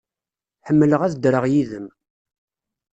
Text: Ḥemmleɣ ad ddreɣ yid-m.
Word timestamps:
Ḥemmleɣ 0.67 1.01
ad 1.03 1.13
ddreɣ 1.15 1.43
yid-m. 1.51 1.87